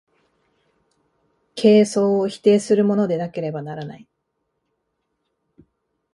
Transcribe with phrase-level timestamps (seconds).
[1.53, 4.07] 形相を否定するものでなければならない。